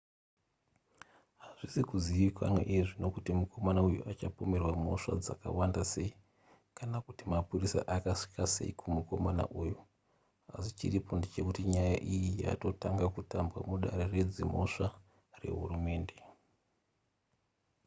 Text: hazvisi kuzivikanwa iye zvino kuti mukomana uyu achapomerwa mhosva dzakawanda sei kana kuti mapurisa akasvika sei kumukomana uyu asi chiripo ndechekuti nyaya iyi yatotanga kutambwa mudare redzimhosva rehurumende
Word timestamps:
hazvisi 1.43 1.81
kuzivikanwa 1.89 2.61
iye 2.71 2.81
zvino 2.87 3.07
kuti 3.15 3.29
mukomana 3.39 3.79
uyu 3.89 4.01
achapomerwa 4.11 4.71
mhosva 4.81 5.13
dzakawanda 5.23 5.81
sei 5.93 6.11
kana 6.77 6.97
kuti 7.05 7.23
mapurisa 7.31 7.79
akasvika 7.95 8.43
sei 8.55 8.71
kumukomana 8.79 9.43
uyu 9.61 9.75
asi 10.55 10.69
chiripo 10.77 11.11
ndechekuti 11.15 11.61
nyaya 11.71 11.97
iyi 12.13 12.31
yatotanga 12.43 13.05
kutambwa 13.15 13.59
mudare 13.67 14.05
redzimhosva 14.13 14.87
rehurumende 15.41 16.15